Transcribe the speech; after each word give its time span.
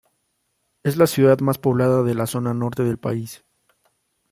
Es 0.81 0.97
la 0.97 1.05
ciudad 1.05 1.41
más 1.41 1.59
poblada 1.59 2.01
de 2.01 2.15
la 2.15 2.25
zona 2.25 2.55
norte 2.55 2.83
del 2.83 2.97
país. 2.97 3.45